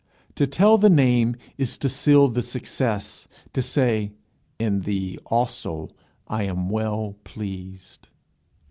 [0.33, 4.13] To tell the name is to seal the success to say,
[4.57, 5.89] "In thee also
[6.27, 8.07] I am well pleased."